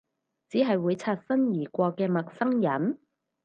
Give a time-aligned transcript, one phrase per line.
[0.49, 2.97] 只係會擦身而過嘅陌生人？